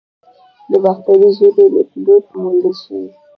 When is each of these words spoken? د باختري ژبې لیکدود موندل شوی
د 0.69 0.71
باختري 0.83 1.29
ژبې 1.37 1.65
لیکدود 1.75 2.23
موندل 2.41 2.73
شوی 2.81 3.07